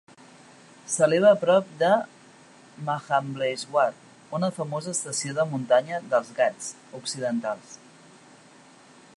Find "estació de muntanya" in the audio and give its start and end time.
4.99-6.01